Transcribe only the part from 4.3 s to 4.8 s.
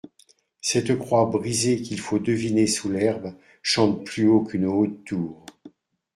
qu'une